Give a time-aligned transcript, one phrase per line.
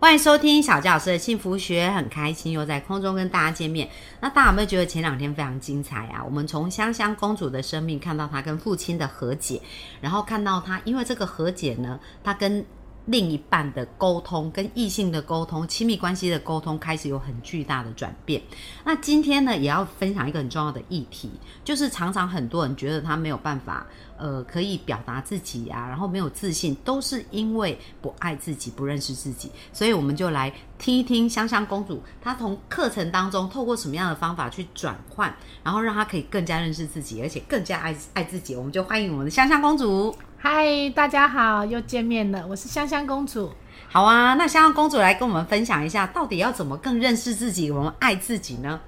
[0.00, 3.86] 欢迎收听小教师的幸福学，很开心又在空中跟大家见面。
[4.18, 6.24] 那大家有没有觉得前两天非常精彩啊？
[6.24, 9.60] 我们从香香公主的生命看到她跟父亲的和解，
[10.00, 12.64] 然后看到她因为这个和解呢，她跟
[13.06, 18.40] 另一半的沟通、跟异性的沟通、亲密关系的沟通开始有很巨大的转变。
[18.84, 21.30] 那今天呢，也要分享一个很重要的议题，
[21.64, 23.86] 就是常常很多人觉得他没有办法，
[24.16, 29.50] 呃，可以表达自己啊，然后没有自信，都是因为不爱自己、不认识自己。
[29.72, 38.54] 所以我们就来听一听香香公主，她从课程当中透过什么样的方法去转换，然后让她可以更加认识自己，而且更加爱爱自己。
[38.54, 40.14] 我们就欢迎我们的香香公主。
[40.42, 43.52] 嗨，大家好，又见面了，我是香香公主。
[43.90, 48.80] 好啊，那香香公主来跟我们分享一下，到底要怎么更认识自己，我们爱自己呢？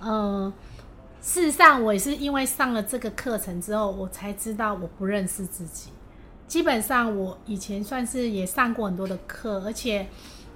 [0.00, 0.52] 嗯，
[1.20, 5.90] 事实上，我也是因为上了这个课程之后，我才知道我不认识自己。
[6.46, 10.06] 基本上，我以前算是也上过很多的课，而且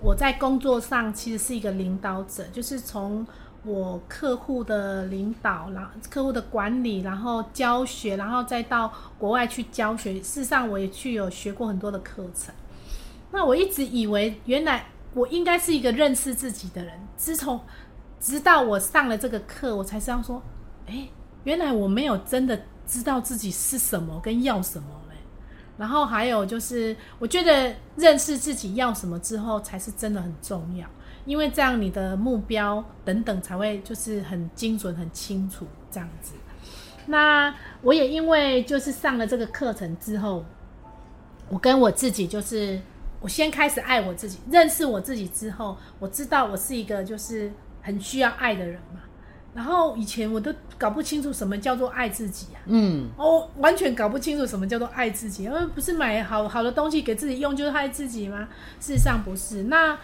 [0.00, 3.26] 我在工作上其实是一个领导者，就是从
[3.64, 10.14] 我客户的领导，然后客户的管理，然后教学，然后再到国外去教学。
[10.14, 12.52] 事实上，我也去有学过很多的课程。
[13.30, 16.92] 那我一直以为，原来我应该是一个认识自己的人。
[17.16, 17.60] 自从
[18.18, 20.42] 直到我上了这个课，我才知道说，
[20.86, 21.08] 哎，
[21.44, 25.16] 原来我没有真的知道自己是什么跟要什么嘞。
[25.78, 30.86] 然后还有就是，我觉得认识自己要什么之后，才是真的很重要。
[31.24, 36.34] 因为这样你的目标等等才会就是很精准、很清楚这样子。
[37.06, 40.44] 那我也因为就是上了这个课程之后，
[41.48, 42.80] 我跟我自己就是
[43.20, 49.00] 我先开始爱我自己，认识我自己之后，我知道我是一个就是很需要爱的人嘛。
[49.54, 58.48] 然后以前我都搞不清楚什么叫做爱自己啊，嗯，哦，完全搞不清楚什么叫做爱自己，因为不是买好好的东西给自己用就是爱自己吗？
[58.80, 59.64] 事实上不是。
[59.64, 59.98] 那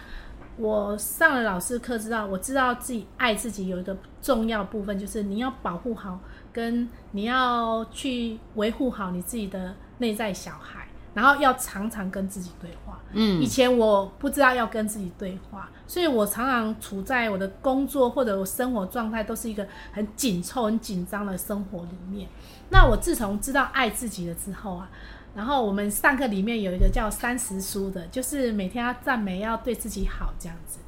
[0.59, 6.19] 我上了老师课，知道我知道自己爱自己有一个重要部分，就是你要保护好，
[6.51, 12.99] 跟你要去维护好你自己的内在小孩，然后要常常跟自己对话。
[13.13, 22.27] 嗯以前我不知道要跟自己对话，所以我常常处在我的工作或者我生活状态都是一个很紧凑、很紧张的生活里面。
[22.69, 24.89] 那我自从知道爱自己了之后啊，
[25.35, 30.79] 然后我们上课里面有一个叫三十书的，就是每天要赞美，要对自己好这样子。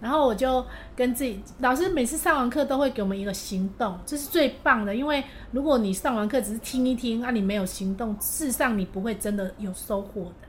[0.00, 0.64] 然后我就
[0.94, 4.94] 跟自己老师每次上完课都会给我们一个行动，这是最棒的。
[4.94, 10.48] 因为如果你上完课只是听一听，啊，你没有行动，事实上你不会真的有收获的。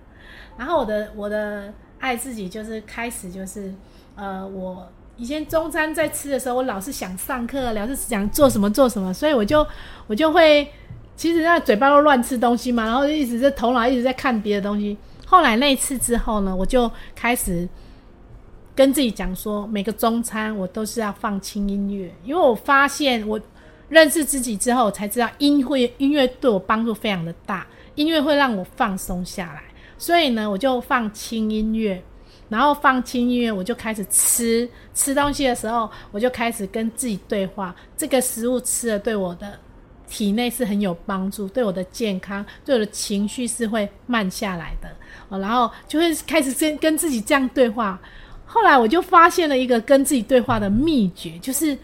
[0.55, 3.73] 然后我的我的爱自己就是开始就是
[4.15, 9.65] 呃，我以前中餐在吃的时候，我老是想上课，老是想做什么做什么，所以我就
[10.05, 10.71] 我就会
[11.19, 14.97] 其实那嘴巴都乱吃东西嘛，然后就一直在头脑一直在看别的东西。
[15.25, 17.67] 后来那一次之后呢，我就开始
[18.73, 23.37] 跟自己讲说，每个中餐我都是要放轻音乐，因为我发现我
[23.89, 29.61] 认识自己之后，才知道音会音乐对我帮助非常的大，音乐会让我放松下来，
[29.97, 32.01] 所以呢，我就放轻音乐，
[32.47, 39.59] 然后放轻音乐，我就开始吃吃东西的时候，我就开始跟自己对话，这个食物吃了对我的
[40.09, 44.89] 体内是很有帮助，对我的健康，对我的情绪是会慢下来的，
[45.29, 47.99] 哦，然后就会开始跟跟自己这样对话。
[48.45, 51.77] 后来我就发现了一个跟自己对话的秘诀，就是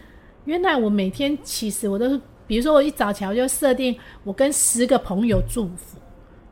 [0.46, 5.96] 原来我每天其实我都是，比如说我一早起来我就设定我跟十个朋友祝福，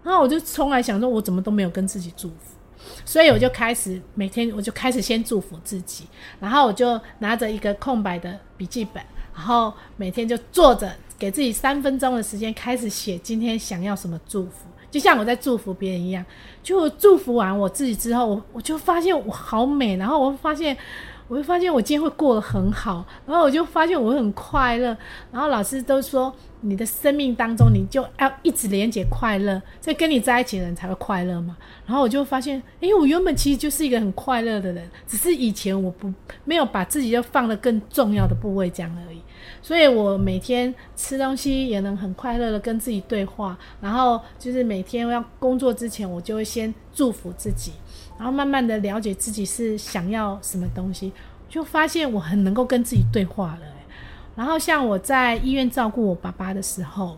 [0.04, 2.56] 然后我就从来想说，我怎么都没有跟自己祝福，
[3.04, 6.04] 所以我就开始每天我就开始先祝福自己，
[6.38, 9.02] 然后我就拿着一个空白的笔记本，
[9.34, 16.24] 然后每天就坐着给自己三分钟的时间，开始写今天想要什么祝福，就像我在祝福别人一样。
[16.62, 20.76] 就祝福完我自己之后，我我就发现我好美，然后我发现，
[21.28, 24.96] 我会发现我今天会过得很好，然后我就发现我很快乐。
[25.30, 31.56] 然后老师都说，你的生命当中你就要一直连接快乐，在跟你在一起的人才会快乐嘛。
[31.86, 36.10] 然后我就发现，诶，我原本其实就是一个很快乐的人，只是以前我不
[36.44, 39.20] 没有把自己就放得更重要的部位这样而已。
[39.62, 47.72] 所以我每天吃东西也能很快乐的跟自己对话，然后就是每天要工作之前，我就会先祝福自己，
[48.18, 51.12] 然后慢慢的了解自己是想要什么东西，
[51.48, 53.66] 就发现我很能够跟自己对话了、
[54.36, 57.16] 然后像我在医院照顾我爸爸的时候，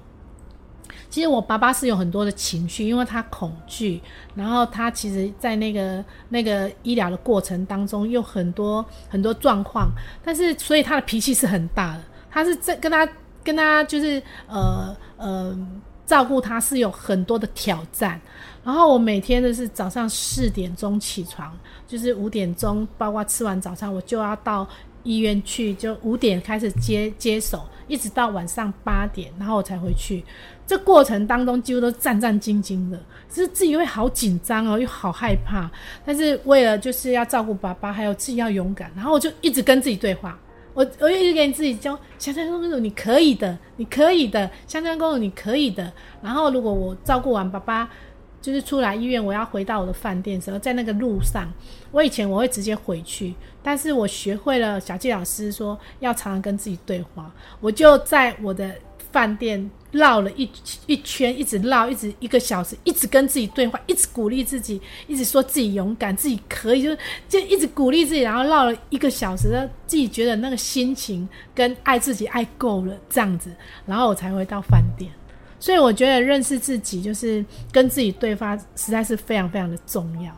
[1.09, 4.01] 其实我爸爸是有很多的情绪，因为他恐惧，
[4.35, 9.89] 然后他其实，在那个那个医疗的过程当中，有很多很多状况，
[10.23, 12.03] 但是所以他的脾气是很大的，
[12.37, 13.09] 他是在跟他
[13.43, 15.59] 跟他就是呃呃
[16.05, 18.21] 照顾他是有很多的挑战。
[18.63, 21.57] 然后我每天都是早上四点钟起床，
[21.87, 24.69] 就是五点钟，包括吃完早餐，我就要到
[25.03, 30.23] 医院去，就五点开始接接手，一直到晚上八点，然后我才回去。
[30.67, 33.01] 这过程当中几乎都战战兢兢的，
[33.33, 35.71] 是自己会好紧张哦，又好害怕。
[36.05, 40.37] 但是为了就是要照顾爸爸，还有自己要勇敢，然后我就一直跟自己对话，
[40.77, 45.91] 我我一直给你自己教香香公主，你可以的，你可以的，香香公主你可以的。
[46.23, 47.91] 然后如果我照顾完爸爸。
[48.39, 51.53] 就是出来医院，我要回到我的饭店时候，在那个路上，
[51.91, 57.29] 我以前我会直接回去，但是我学会了小季老师说要常常跟自己对话，
[57.61, 58.73] 我就在我的
[59.11, 60.49] 饭店绕了一
[60.87, 66.97] 一圈，一直绕，一直一个小时，一直跟自己对话，一直鼓励自己，一直说自己勇敢，自己可以，就
[67.29, 73.51] 就一直鼓励自己，然后绕了一个小时，自己觉得那个心情跟爱自己爱够了这样子，
[73.85, 75.11] 然后我才回到饭店。
[75.59, 80.31] 所以我觉得认识自己就是跟自己对话，实在是非常非常的重要。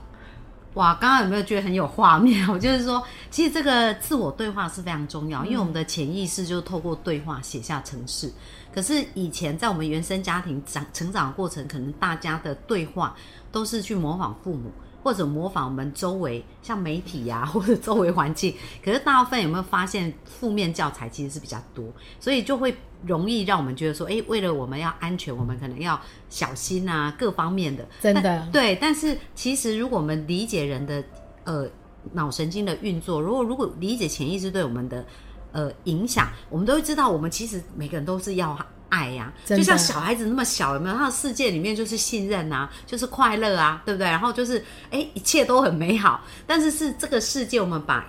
[0.79, 2.47] 哇，刚刚有没有觉得很有画面？
[2.49, 3.03] 我就是说，
[3.33, 8.33] 其实这个自我对话是非常重要，因为我们的潜意识就透过对话写下城市。
[8.73, 13.13] 可是以前在我们原生家庭长成长过程，可能大家的对话
[13.51, 14.71] 都是去模仿父母。
[15.03, 18.55] 或者模仿我们周围像媒体呀，或者周围环境，
[18.85, 21.87] 可是大部分有没有发现负面教材其实是比较多，
[22.19, 22.75] 所以就会
[23.07, 25.99] 容易让我们觉得说，哎，为了我们要安全，我们可能要
[26.29, 27.87] 小心啊，各方面的。
[28.01, 28.47] 真的。
[28.53, 31.03] 对，但是其实如果我们理解人的
[31.45, 31.67] 呃
[32.13, 35.07] 脑神经的运作，如果如果理解潜意识对我们的
[35.53, 38.59] 呃影响，我们都会知道，我们其实每个人都是要。
[38.89, 40.97] 爱呀，就像小孩子那么小，有没有？
[40.97, 44.07] 他的世界里面就是信任啊，就是快乐啊，对不对？
[44.07, 46.25] 然后就是哎，一切都很美好。
[46.47, 48.07] 但是是这个世界，我们把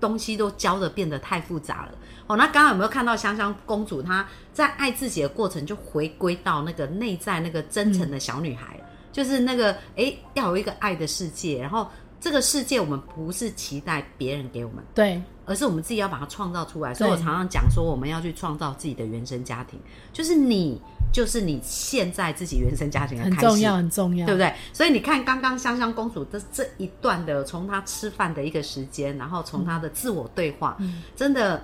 [0.00, 1.92] 东西都教的变得太复杂了。
[2.26, 8.78] 哦，那刚刚有没有看到香香公主她在爱自己的过程，就回归到那个内在那个真诚的小女孩，
[9.12, 11.88] 就是那个哎，要有一个爱的世界，然后。
[12.20, 16.92] 这个世界，我们不是期待别人给我们，对，而是我们自己要把它创造出来。
[16.92, 19.78] 所以我常常讲说，我们要去创造自己的原生家庭，
[20.12, 20.80] 就是你，
[21.12, 24.52] 就是你现在自己原生家庭的很重要，很重要，对不对？
[24.72, 30.76] 所以你看，刚刚香香公主的这一段的，从她吃饭的一个时间，然后从她的自我对话，
[31.14, 31.62] 真的，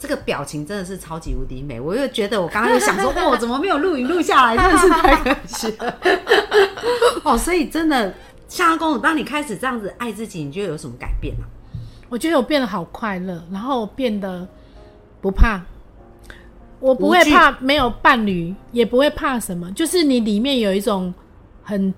[0.00, 1.80] 这个表情真的是超级无敌美。
[1.80, 4.56] 我又觉得，我刚刚又想说， 哦，怎么没有录影录下来？
[4.56, 5.98] 真的是太可惜了。
[7.22, 8.12] 哦，所以真的。
[8.52, 11.46] 夏公主，当你开始这样子爱自己，你觉得有什么改变呢？
[12.10, 14.46] 我觉得我变得好快乐，然后变得
[15.22, 15.58] 不怕，
[16.78, 21.14] 我不会怕没有伴侣，也不会怕什么，就是你里面有一种
[21.62, 21.94] 很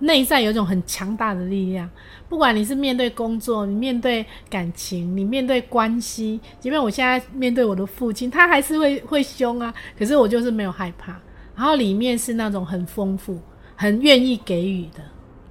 [0.00, 1.88] 内在，有一种很强大的力量。
[2.28, 11.12] 不管你是面对工作，你面对感情，你面对关系，即便我现在面对我的父亲，他还是会会凶啊，可是我就是没有害怕。
[11.54, 13.38] 然后里面是那种很丰富、
[13.76, 15.00] 很愿意给予的。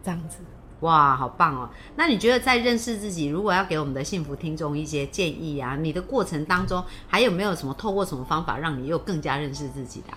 [0.03, 0.37] 这样子，
[0.81, 1.69] 哇，好棒哦！
[1.95, 10.07] 那你觉得在认识自己，如果要给我们的幸福听众一些建议啊，你的过程当中还有没有什么透过什么方法让你又更加认识自己的？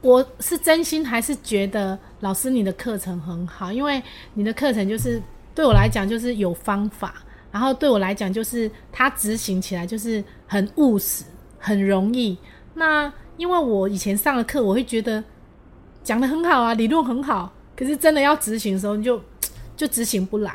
[0.00, 4.02] 我是真心还是觉得老师你的课程很好，因为
[4.34, 5.20] 你的课程就是
[5.54, 7.14] 对我来讲就是有方法，
[7.50, 11.24] 然后对我来讲就是它执行起来就是很务实、
[11.58, 12.36] 很容易。
[12.74, 15.24] 那因为我以前上的课，我会觉得
[16.04, 17.52] 讲的很好啊，理论很好。
[17.78, 19.22] 可是真的要执行的时候，你就
[19.76, 20.52] 就执行不来。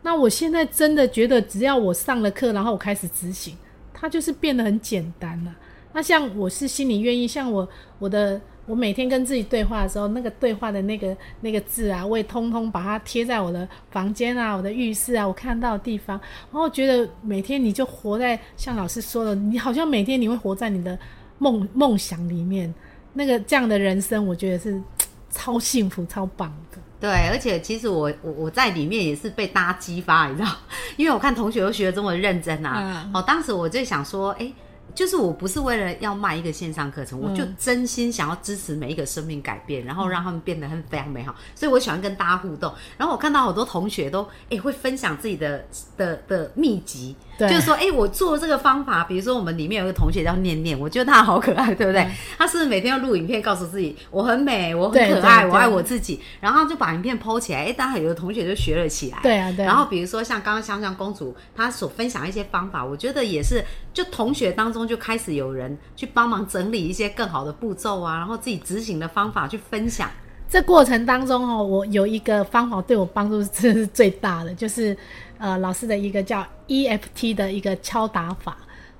[0.00, 3.54] 那我现在真的觉得，只要我上了课，然后我开始执行，
[3.92, 5.54] 它就是变得很简单了。
[5.92, 16.18] 那像我是心里愿意，像我我的我每天跟自己对话的时候，那个对话的那个那个字啊，我也通通把它贴在我的房间啊、我的浴室啊，我看到的地方。
[16.50, 20.98] 然后觉得每天你就活在像老师说的，你好像每天你会活在你的
[21.36, 22.74] 梦梦想里面。
[23.12, 24.82] 那个这样的人生，我觉得是。
[25.32, 30.48] 超幸福、超棒的，对，而且其实我我我在里面也是被大家激发，你知道，
[30.96, 34.52] 因为我看同学都学的这么认真啊，哦，当时我就想说，哎。
[34.94, 41.34] 就是我不是为了要卖一个线上课程，我就真心想要支持每一个生命改变，然后让他们变得很非常美好。
[41.54, 42.72] 所以我喜欢跟大家互动。
[42.98, 45.64] 然后我看到好多同学都哎会分享自己的
[45.96, 52.06] 的的秘籍，就是说哎我做这个方法，比如说我们里面有个同学叫念念，我觉得她好可爱，对不对？
[52.36, 56.20] 她是每天要录影片，告诉自己我很美，我很可爱，我爱我自己。
[56.38, 59.18] 然后就把影片剖起来，哎，当然有的同学就学了起来。
[59.22, 59.64] 对啊，对。
[59.64, 64.81] 然后比如说像刚刚香香公主她所分享一些方法，我觉得也是就同学当中。
[64.86, 70.10] 就开始有人去帮忙整理一些更好的步骤啊，然后自己执行的方法去分享。
[70.48, 74.94] 这过程当中哦，我有一个方法对我帮助真是最大的，就是
[75.38, 78.56] 呃老师的一个叫 EFT 的一个敲打法。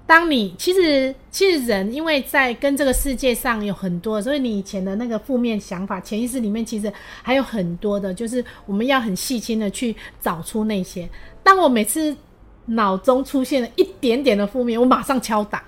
[0.06, 11.08] 当你其实其实人因为在跟这个世界上有很多，所以你以前的那个负面想法，潜意识里面其实还有很多的，就是我们要很细心的去找出那些。
[11.42, 12.16] 当我每次
[12.64, 15.62] 脑中出现了一点点的负面，我马上敲打。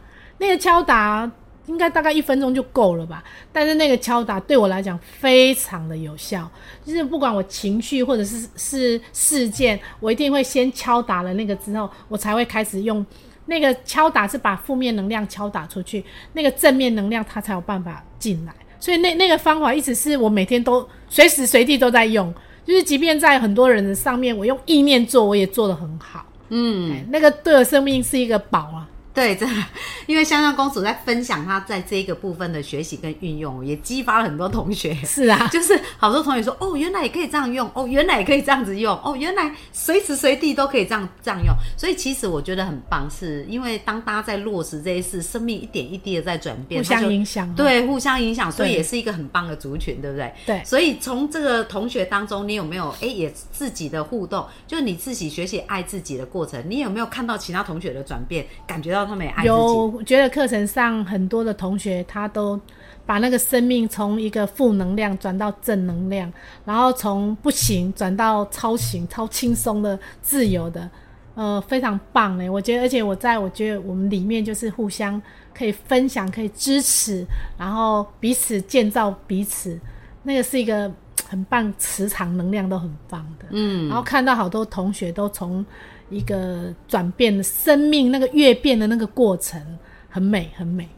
[0.45, 1.31] 那个敲打
[1.67, 3.25] 应该大概一分钟就够了吧？
[3.51, 6.47] 但是那个敲打对我来讲非常的有效，
[6.85, 13.05] 就是不管我情绪或者是是事件，我一定会先敲打了那个之后，我才会开始用。
[13.47, 18.53] 那个敲打是把负面能量敲打出去，那个正面能量它才有办法进来。
[18.79, 22.33] 所以那那个方法一直是我每天都随时随地都在用，
[22.67, 26.27] 就是即便在很多人的上面，我用意念做，我也做得很好。
[26.51, 28.87] 嗯，那个对我生命是一个宝啊。
[29.15, 29.63] 对，真的，
[30.07, 34.93] 因为香香公主在分享她在这个部分的学习跟运用，也激发了很多同学。
[35.05, 41.55] 是啊， 就是好多同学说，哦，原来也可以这样用，哦，原来也可以这样子用，哦，原来随时随地都可以这样这样用。
[41.77, 50.35] 所以其实我觉得很棒，是因为当大家在落实这一事，生命一点一滴的在转变，互相影响，对，互相影响，所以也是一个很棒的族群，对不对？
[50.45, 50.61] 对。
[50.65, 59.04] 所以从这个同学当中，你有没有哎也自己的互动，就是你自己学习爱自己的过程，你有没有看到其他同学的转变，感觉到？
[59.07, 62.61] 他们也爱有觉得课程上很多的同学，他都
[63.07, 66.33] 把那个生命从一个负能量转到正能量，
[66.65, 70.89] 然后从不行转到超行、超轻松的、自由的，
[71.35, 72.49] 呃，非常棒哎！
[72.49, 75.21] 我觉得，而且我在我觉得我们里面就是互相
[75.53, 77.27] 可以分享、可以支持，
[77.59, 79.79] 然后彼此建造彼此，
[80.23, 80.91] 那个是一个
[81.29, 83.47] 很棒，磁场能量都很棒的。
[83.51, 85.65] 嗯，然后看到好多同学都从。
[86.15, 89.61] 一个转变的生命，那个越变的那个过程，
[90.09, 90.89] 很美，很美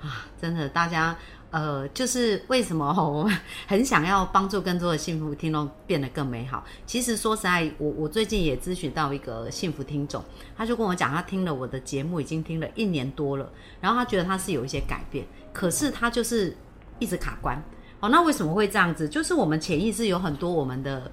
[0.00, 0.26] 啊！
[0.40, 1.16] 真的，大家
[1.50, 3.28] 呃，就是为什么我
[3.66, 6.62] 很想要帮助更多的幸福听众变得更美好？
[6.86, 10.22] 其实说实在，我我最近也咨询到一个幸福听众，
[10.54, 13.50] 他就跟我讲，他听了我的节目已经听了一年多了，
[13.80, 16.54] 然后他觉得他是有一些改变，可是他就是
[16.98, 17.62] 一直卡关。
[18.00, 19.08] 哦，那为什么会这样子？
[19.08, 21.10] 就是我们潜意识有很多我们的。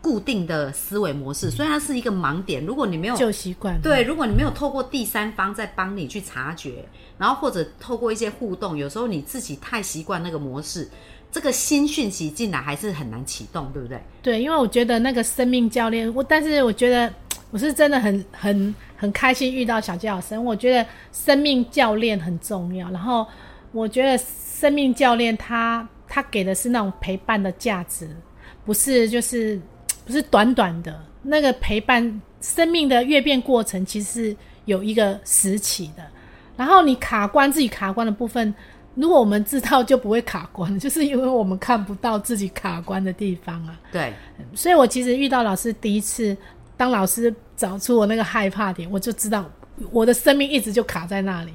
[0.00, 2.64] 固定的思维模式，所以它是一个盲点。
[2.64, 6.84] 如果你没有旧习惯，对，如果你没有透过第三方在帮你去察觉，
[7.18, 10.88] 然后或者透过一些互动，有时候你自己太习惯那个模式，
[11.32, 14.00] 这个新讯息进来还是很难启动，对不对？
[14.22, 17.12] 对，因为我觉得那个生命教练，我但是我觉得
[17.50, 20.38] 我是真的很很很开心遇到小杰老师。
[20.38, 23.26] 我觉得生命教练很重要，然后
[23.72, 28.08] 我觉得生命教练他他给的是那种陪伴的价值，
[28.64, 29.60] 不是就是。
[30.08, 34.34] 不是短短的那个陪伴生命的阅变过程，其实
[34.64, 36.02] 有一个时期的。
[36.56, 38.54] 然后你卡关自己卡关的部分，
[38.94, 43.78] 如果我们知道就不会卡关，就是因为我们看不到自己卡关的地方啊。
[43.92, 44.14] 对，
[44.54, 46.34] 所以我其实遇到老师第一次，
[46.74, 49.44] 当老师找出我那个害怕点，我就知道
[49.90, 51.52] 我的生命一直就卡在那里。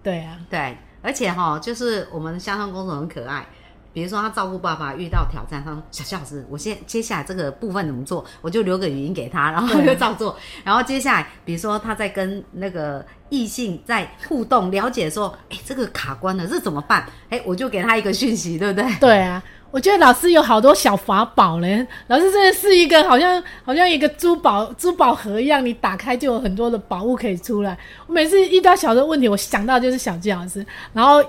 [0.00, 3.44] 对啊，对，而且哈，就是我们香香公主很可爱。
[3.92, 8.24] 比如说他照顾爸爸遇到挑战，他说：“小谢老师，我先接下来这个部分怎么做？
[8.40, 10.36] 我就留个语音给他，然后就照做。
[10.62, 17.04] 然后接下来，比如说他在跟那个异性在互动，了解说，哎，这个卡关了，这怎么办？
[17.30, 18.88] 哎，我就给他一个讯息，对不对？
[19.00, 19.42] 对啊，
[19.72, 21.84] 我觉得老师有好多小法宝嘞。
[22.06, 27.76] 老师真的是一个好像好像一个珠宝珠宝盒一样，你打开就有很多的宝物可以出来。
[28.06, 31.20] 我每次遇到小的问题，我想到就是小季老师，然后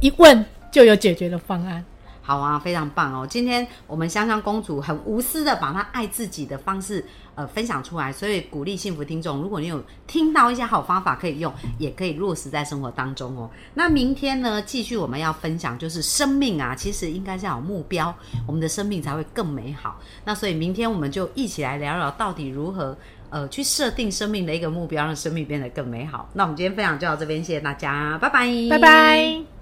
[0.00, 1.84] 一问就有解决的方案。
[2.26, 3.24] 好啊，非常棒哦！
[3.24, 7.04] 今天我们香香公主很无私的把她爱自己的方式
[7.36, 13.48] 呃分享出来，所以鼓励幸福听众，如果你有听到一些好方法可以用，也可以落实在生活当中哦。
[13.74, 18.12] 那明天呢，继续我们要分享就是生命啊，其实应该是有目标，
[18.44, 20.00] 我们的生命才会更美好。
[20.24, 22.98] 那所以明天我们就一起来聊聊到底如何
[23.30, 26.28] 呃去设定生命的一个目标，让生命变得更美好。
[26.32, 29.55] 那我们今天分享就到这边，谢谢大家，拜拜，拜拜。